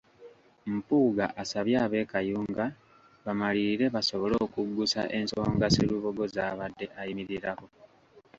[0.75, 2.65] Mpuuga asabye ab’e Kayunga
[3.23, 7.65] bamalirire basobole okuggusa ensonga Sserubogo z’abadde ayimirirako.